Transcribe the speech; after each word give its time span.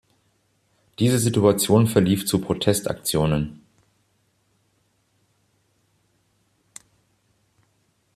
Diese 0.97 1.19
Situation 1.19 1.85
verlief 1.85 2.25
zu 2.25 2.39
Protestaktionen. 2.41 3.61